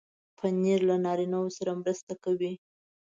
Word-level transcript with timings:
پنېر 0.37 0.79
له 0.89 0.95
نارینو 1.05 1.41
سره 1.57 1.71
مرسته 1.81 2.13
کوي. 2.23 2.53